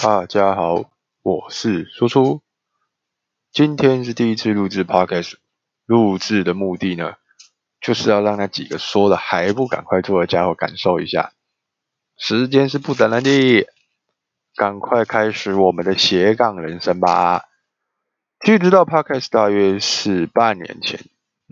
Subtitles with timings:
[0.00, 0.84] 大家好，
[1.22, 2.40] 我是叔叔。
[3.50, 5.34] 今天是第一次录制 podcast，
[5.86, 7.14] 录制的目的呢，
[7.80, 11.32] 就是要让那几个说的还不赶快做的家伙感受一下，
[12.16, 13.66] 时间是不等人的，
[14.54, 17.46] 赶快开始我们的斜杠人生吧。
[18.44, 21.00] 其实知道 podcast 大约是半年前，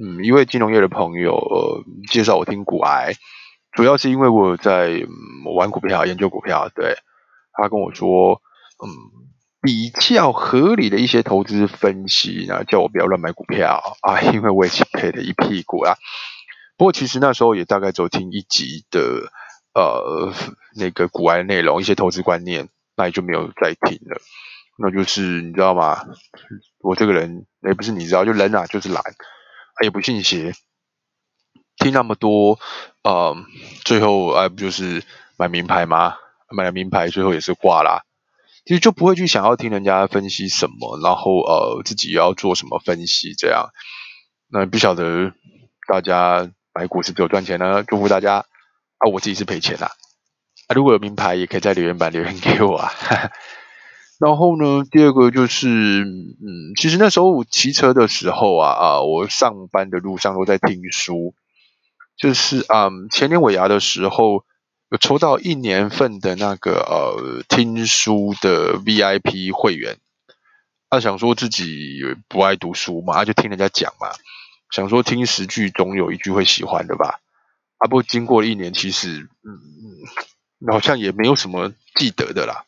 [0.00, 3.14] 嗯，一位金融业的朋友介绍我听股癌，
[3.72, 5.04] 主要是因为我在
[5.56, 6.96] 玩股票、研究股票，对。
[7.56, 8.40] 他跟我说，
[8.84, 8.88] 嗯，
[9.62, 15.94] 比较合理的一些投资分析，然后叫我不要乱买股票啊， 因为我已经赔了一屁股啊。
[16.76, 19.32] 不过其实那时候也大概只有听一集的
[19.74, 20.32] 呃
[20.74, 24.20] 那个股外内容，一些投资观念，那也就没有再听了。
[24.78, 26.04] 那就是你知道吗？
[26.82, 29.02] 我这个人也不是你知道，就人啊就是懒，
[29.82, 30.52] 也不信邪，
[31.78, 32.58] 听那么多，
[33.02, 33.34] 呃，
[33.86, 35.02] 最后啊不就是
[35.38, 36.16] 买名牌吗？
[36.54, 38.02] 买了名牌，最后也是挂啦。
[38.64, 43.68] 其实就不会去想要听人家分析什么，然后呃自己要做什么分析这样。
[44.50, 45.32] 那不晓得
[45.86, 47.84] 大家买股是不是有赚钱呢？
[47.84, 48.44] 祝福大家
[48.98, 49.06] 啊！
[49.12, 49.92] 我自己是赔钱啦。
[50.66, 52.90] 啊，如果有名牌，也可以在留言板留言给我啊。
[54.18, 61.34] 然后呢，第二个就是，嗯，其实那时候我骑车的时候啊啊，我上班的路上都在听书，
[62.16, 64.44] 就是啊前年尾牙的时候。
[64.88, 69.96] 有抽到一年份的那个呃听书的 VIP 会员，
[70.88, 74.12] 他想说自己不爱读书嘛，他就听人家讲嘛，
[74.70, 77.18] 想说听十句总有一句会喜欢的吧。
[77.78, 79.58] 啊，不经过一年，其实嗯
[80.60, 82.64] 嗯，好像也没有什么记得的啦。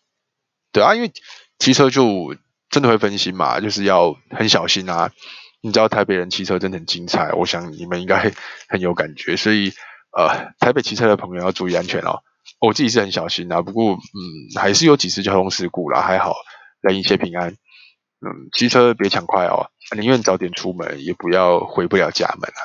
[0.72, 1.12] 对啊，因为
[1.60, 2.34] 骑车就
[2.68, 5.12] 真的会分心嘛，就是要很小心啊。
[5.60, 8.32] 你知道台北人骑车真的很精彩，我想你们应该
[8.68, 9.72] 很有感觉，所以。
[10.18, 12.24] 呃，台北骑车的朋友要注意安全哦。
[12.60, 16.34] 我自己是很小心啊，不过嗯，还是有几次交通事故啦，还好
[16.80, 17.50] 人一切平安。
[17.50, 22.60] 嗯，骑车别抢快哦，宁愿早点出门，也不要回不了家门啊。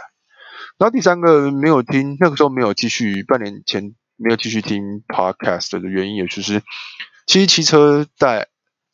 [0.80, 6.64] 然后第三个没有听，那个时候没有继续，半年前没有继续听 podcast 的原因，也就是
[7.28, 8.48] 其实骑车带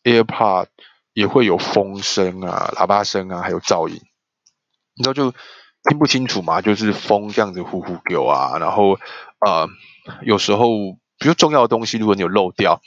[0.03, 0.65] AirPod
[1.13, 4.01] 也会有风声啊、喇叭声啊，还有噪音，
[4.95, 5.33] 你知道就。
[5.89, 8.99] 听不清楚嘛，就是风这样子呼呼给啊，然后
[9.39, 9.67] 呃，
[10.21, 10.69] 有时候
[11.17, 12.79] 比如重要的东西，如果你有漏掉，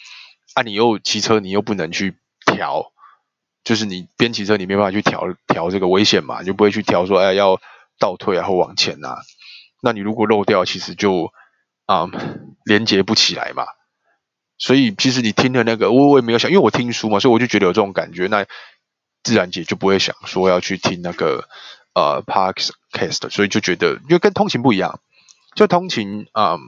[0.54, 2.14] 啊，你又骑车，你又不能去
[2.46, 2.92] 调，
[3.64, 7.60] 就是你边骑车你没办法去调调这个危险嘛，你就不会去调说哎要
[7.98, 9.18] 倒退啊或往前啊，
[9.82, 11.32] 那你如果漏掉，其实就
[11.86, 12.08] 啊
[12.64, 13.64] 连接不起来嘛，
[14.58, 18.46] 所以其实你听的那个我我也没有想，因为我听书嘛，所以我就觉得有这种感觉，那
[19.24, 21.48] 自然姐就不会想说要去听那个。
[21.94, 25.00] 呃 park cast，所以就觉得，因为跟通勤不一样，
[25.56, 26.58] 就通勤啊，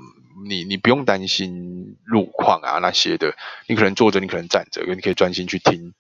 [0.49, 3.35] 你你不用担心路况啊那些的，
[3.69, 5.95] 你可能坐着，你可能站着，你可以专心去听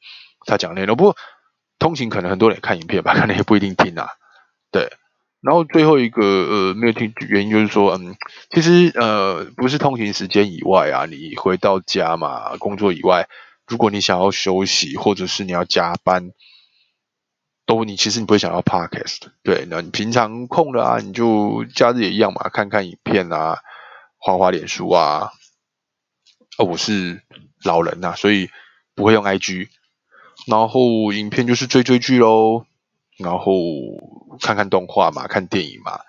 [0.47, 0.97] 他讲内容。
[0.97, 1.17] 不过
[1.79, 4.09] 通勤可能很多人看影片吧，可能也不一定听啊。
[4.73, 4.91] 对，
[5.41, 8.17] 然后最后一个呃没有听原因就是说，嗯，
[8.51, 13.29] 其实呃不是通勤时间以外啊，你回到家嘛，工作以外，
[13.67, 16.33] 如果你想要休息，或者是你要加班。
[17.67, 23.59] 都你其实你不会想要 podcast，对，那你平常空了啊，你就假日也一样嘛，看看影片啊，
[24.19, 25.31] 画画脸书啊。
[26.57, 27.23] 啊，我是
[27.65, 28.51] 老人呐，所以
[28.95, 29.69] 不会用 IG，
[30.47, 32.65] 然后影片就是追追剧喽，
[33.19, 33.55] 然后
[34.41, 36.01] 看看动画嘛，看电影嘛，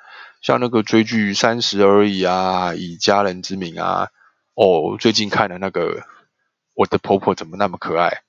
[0.41, 4.09] 像那个追剧三十而已啊，以家人之名啊，
[4.53, 6.03] 哦，最近看的那个
[6.75, 8.21] 我的婆婆怎么那么可爱，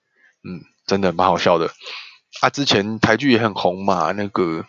[0.42, 1.70] 嗯，真的蛮好笑的。
[2.40, 4.64] 啊，之前台剧也很红嘛，那个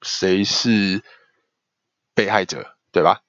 [0.00, 1.02] 谁是
[2.14, 3.20] 被害者，对吧？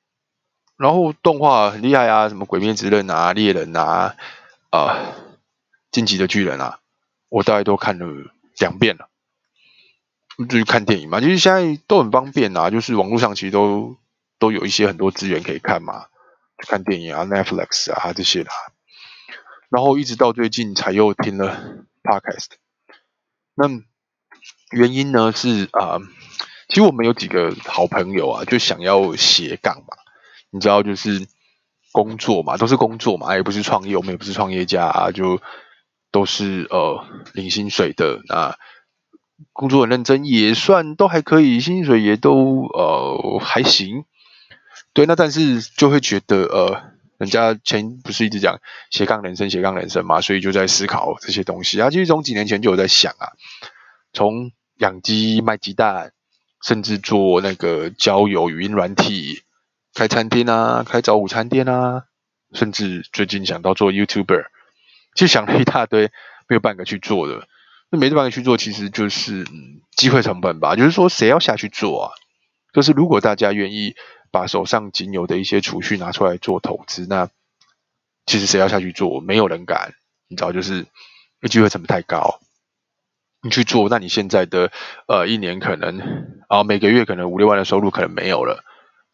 [0.77, 4.16] 然后动画很厉害啊，什么《鬼灭之刃》啊，《猎人》啊，
[4.71, 4.95] 啊，
[5.91, 6.79] 《晋级的巨人》啊，
[7.29, 8.05] 我大概都看了
[8.59, 9.09] 两遍了。
[10.50, 13.97] 就是看电影嘛，其实现在都很方便啊，就是网络上其实都
[14.39, 16.07] 都有一些很多资源可以看嘛，
[16.57, 18.50] 看电影啊，Netflix 啊这些的。
[19.69, 22.62] 然后一直到最近才又听了 Podcast。
[23.55, 23.67] 那
[24.71, 26.00] 原因呢是啊，
[26.67, 29.95] 其实我们有几个好朋友啊，就想要斜杠嘛，
[30.50, 31.27] 你知道就是
[31.91, 35.41] 工作嘛，都是工作嘛，也不是创业，我们也不是创业家啊，就
[36.11, 38.21] 都是呃领薪水的。
[38.29, 38.55] 啊，
[39.51, 44.06] 工作很认真，也算都还可以，薪水也都呃还行，
[44.94, 46.93] 对，那但是就会觉得呃。
[47.23, 48.59] 人家前不是一直讲
[48.91, 51.89] 斜杠人生、斜杠人生嘛，所以就在思考这些东西啊。
[51.89, 53.33] 其实从几年前就有在想啊，
[54.13, 56.11] 从养鸡、卖鸡蛋，
[56.61, 59.41] 甚至做那个交友语音软体、
[59.93, 62.03] 开餐厅啊、开早午餐店啊，
[62.53, 64.45] 甚至最近想到做 YouTuber，
[65.15, 66.11] 就想了一大堆，
[66.47, 67.47] 没有半个去做的。
[67.89, 70.75] 那没半个去做，其实就是嗯机会成本吧。
[70.75, 72.11] 就是说，谁要下去做啊？
[72.73, 73.95] 就是如果大家愿意
[74.33, 77.30] 把手上仅有的一些储蓄拿出来做投资，那
[78.25, 79.19] 其实谁要下去做？
[79.21, 79.94] 没有人敢。
[80.27, 80.88] 你知道，就是
[81.50, 82.39] 机会成本太高。
[83.44, 84.71] 你去做，那你现在的
[85.07, 86.01] 呃一年可能
[86.47, 88.63] 啊每个月可能五六万的收入可能没有了，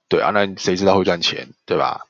[0.07, 2.06] 对啊，那谁知道会赚钱，对吧？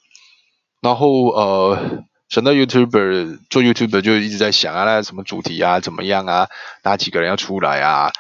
[0.82, 6.48] 然后呃，想到 YouTuber 做 YouTuber 就一直在想啊，那什么主题啊，怎么样啊，
[6.84, 8.12] 哪几个人要出来啊？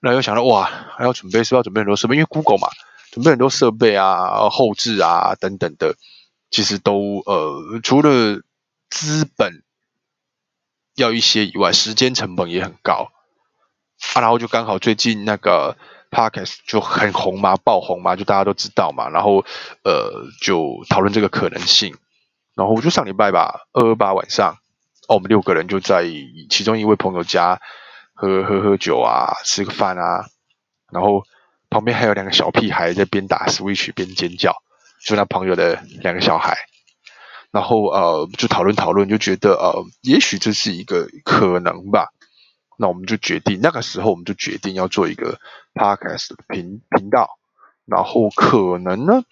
[0.00, 0.68] 那又想到哇，
[0.98, 2.68] 还要准备是要准备很多设备，因为 Google 嘛，
[3.14, 5.94] 准备很多设备啊、后置啊等等的，
[6.50, 8.42] 其实都呃除了
[8.90, 9.62] 资本
[10.96, 13.12] 要一些以外，时间成本也很高。
[14.14, 15.76] 啊，然后就刚好最近那个
[16.10, 19.44] podcast 就很红嘛，爆红嘛，就大家都知道嘛，然后
[19.84, 21.96] 呃就讨论这个可能性，
[22.56, 24.58] 然后我就上礼拜吧，二二八晚上，
[25.06, 26.04] 哦，我们六个人就在
[26.50, 27.60] 其中一位朋友家
[28.12, 30.26] 喝喝喝酒啊，吃个饭啊，
[30.90, 31.22] 然后
[31.74, 34.62] 旁边还有两个小屁孩在边打 switch 边尖叫，
[35.04, 36.56] 就那朋友的两个小孩，
[37.50, 42.12] 然后呃就讨论讨论，就觉得呃也许这是一个可能吧。
[42.78, 45.40] 那我们就决定，那个时候我们就决定要做一个
[45.74, 47.40] podcast 频频道，
[47.86, 49.24] 然后可能呢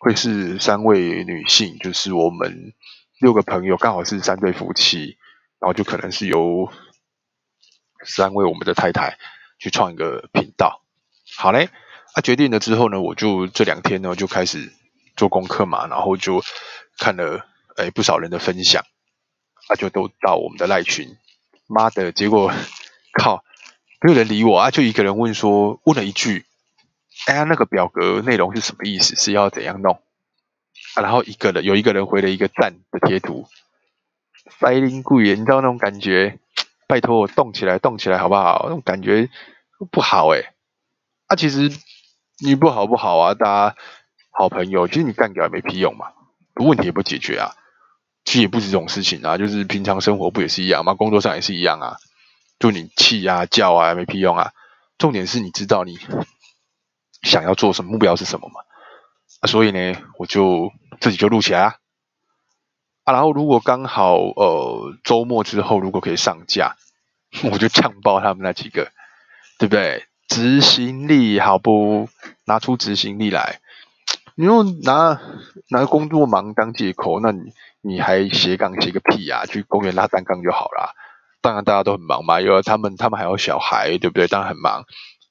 [0.00, 2.72] 会是三位女性，就是我们
[3.20, 5.16] 六个朋友刚好是三对夫妻，
[5.60, 6.72] 然后就可能是由
[8.04, 9.16] 三位我们的太太
[9.60, 10.82] 去创一个频道。
[11.36, 11.70] 好嘞，
[12.14, 14.72] 啊决定了之后呢，我就这两天呢就开始
[15.16, 16.42] 做功课嘛，然后就
[16.98, 17.46] 看了
[17.76, 18.82] 哎不少人的分享，
[19.68, 21.16] 啊就都到我们的赖群，
[21.66, 22.52] 妈的，结果。
[23.16, 23.44] 靠，
[24.00, 24.72] 没有人理我啊！
[24.72, 26.44] 就一个人问说，问了一句
[27.30, 29.14] ：“哎呀，那个表格内容是什么意思？
[29.14, 30.02] 是要怎样弄？”
[30.98, 33.46] 啊，然后一个人有一个人回了一个赞的贴图，
[34.58, 36.40] 塞林贵你知道那种感觉？
[36.88, 38.62] 拜托我动起来，动起来好不好？
[38.64, 39.30] 那种感觉
[39.92, 40.52] 不好哎。
[41.28, 41.70] 啊，其实
[42.42, 43.76] 你不好不好啊，大家
[44.30, 46.06] 好朋友，其实你干掉也没屁用嘛，
[46.54, 47.54] 问题也不解决啊。
[48.24, 50.94] 其实也不止这种事情啊，就是平常生活不也是一样吗？
[50.94, 51.96] 工作上也是一样啊。
[52.58, 54.52] 就你气啊叫啊没屁用啊，
[54.98, 55.96] 重点是你知道你
[57.22, 58.62] 想要做什么目标是什么吗？
[59.40, 61.76] 啊，所以呢，我就自己就录起来啊，
[63.04, 66.74] 啊，然后如果刚好呃周末之后如果可以上架，
[67.52, 68.90] 我就呛爆他们那几个，
[69.58, 70.06] 对不对？
[70.28, 72.08] 执行力好不？
[72.46, 73.60] 拿出执行力来，
[74.34, 75.18] 你用拿
[75.70, 79.46] 拿工作忙当借口，那你你还斜杠斜个屁啊？
[79.46, 80.94] 去公园拉单杠就好了。
[81.40, 84.26] 当然大家都很忙嘛，因为他们他们还有小孩，对不对？
[84.26, 84.84] 当然很忙。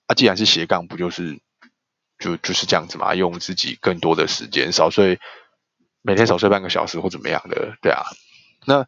[0.07, 1.39] 啊，既然是斜杠，不就是
[2.17, 3.13] 就就是这样子嘛？
[3.13, 5.19] 用自己更多的时间，少睡，
[6.01, 8.03] 每天少睡半个小时或怎么样的，对啊。
[8.65, 8.87] 那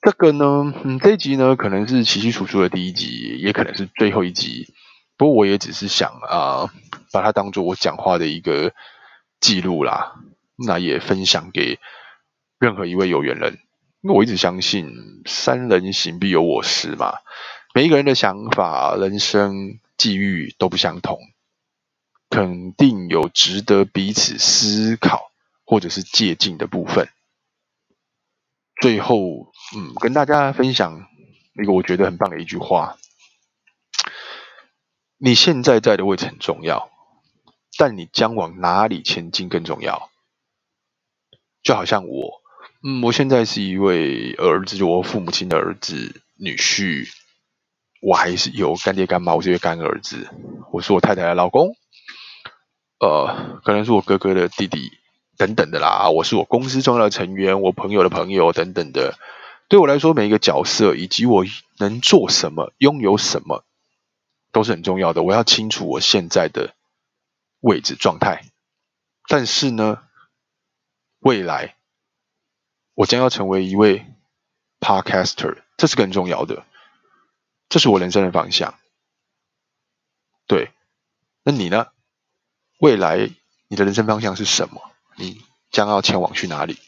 [0.00, 4.72] 这个呢，嗯，这一集呢，可能是奇奇楚楚的第一集，也可能是最后一集。
[5.20, 6.72] 不过我也只是想啊，
[7.12, 8.72] 把它当做我讲话的一个
[9.38, 10.14] 记录啦，
[10.56, 11.78] 那也分享给
[12.58, 13.58] 任何一位有缘人。
[14.00, 17.18] 因为我一直相信“三人行必有我师”嘛，
[17.74, 21.18] 每一个人的想法、人生际遇都不相同，
[22.30, 25.30] 肯定有值得彼此思考
[25.66, 27.10] 或者是借鉴的部分。
[28.80, 31.06] 最后，嗯，跟大家分享
[31.62, 32.96] 一个我觉得很棒的一句话：
[35.22, 36.88] 你现在在的位置很重要，
[37.76, 40.08] 但你将往哪里前进更重要。
[41.62, 42.40] 就好像我。
[42.82, 47.06] 嗯，我现在是一位儿子，就我父母亲的儿子、女婿，
[48.00, 50.26] 我还是有干爹干妈，我是一位干儿子，
[50.72, 51.76] 我是我太太的老公，
[52.98, 54.90] 呃，可能是我哥哥的弟弟
[55.36, 59.18] 等等的啦，我是我公司重要的成员，我朋友的朋友等等的，
[59.68, 61.44] 对我来说，每一个角色以及我
[61.76, 63.66] 能做什么、拥有什么，
[64.52, 65.22] 都是很重要的。
[65.22, 66.74] 我要清楚我现在的
[67.60, 68.44] 位置状态，
[69.28, 70.02] 但是呢，
[71.18, 71.76] 未来。
[72.94, 74.04] 我将要成为一位
[74.78, 76.66] podcaster，这是更重要的，
[77.70, 78.78] 这是我人生的方向。
[80.46, 80.70] 对，
[81.42, 81.86] 那你呢？
[82.78, 83.30] 未来
[83.68, 84.90] 你的人生方向是什么？
[85.16, 86.78] 你将要前往去哪里？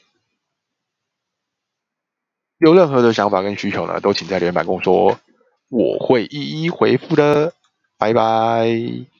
[2.58, 5.18] 有任何的想法跟需求呢，都请在留言板跟我说，
[5.72, 7.54] 我会一一回复的。
[7.96, 9.11] 拜拜。